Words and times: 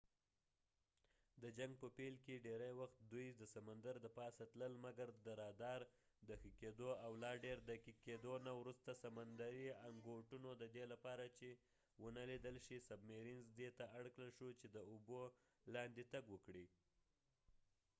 د 1.41 1.43
جنګ 1.57 1.73
په 1.81 1.87
پیل 1.97 2.15
کې 2.25 2.43
ډیری 2.45 2.71
وخت 2.79 2.97
دوي 3.11 3.27
د 3.41 3.43
سمندر 3.55 3.95
د 4.01 4.07
پاسه 4.17 4.43
تلل 4.51 4.73
مګر 4.85 5.09
د 5.25 5.27
رادار 5.41 5.81
د 6.27 6.29
ښه 6.41 6.49
کېدو 6.61 6.89
او 7.05 7.11
لا 7.23 7.31
ډیر 7.43 7.57
دقیق 7.71 7.97
کېدو 8.07 8.33
نه 8.47 8.51
وروسته 8.59 8.89
سمندرې 9.05 9.65
انګوټونه 9.89 10.47
submarines 10.49 10.61
ددې 10.63 10.83
لپاره 10.93 11.25
چې 11.37 11.49
ونه 12.01 12.21
لیدل 12.31 12.55
شي 12.65 12.77
دي 13.57 13.69
ته 13.77 13.83
اړکړل 13.99 14.29
شو 14.37 14.47
چې 14.59 14.65
داوبو 14.75 15.21
لاندې 15.73 16.03
تګ 16.13 16.23
وکړي 16.33 16.65